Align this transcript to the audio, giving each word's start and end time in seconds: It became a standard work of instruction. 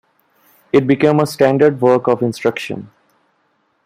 It 0.73 0.87
became 0.87 1.19
a 1.19 1.27
standard 1.27 1.79
work 1.79 2.07
of 2.07 2.23
instruction. 2.23 2.89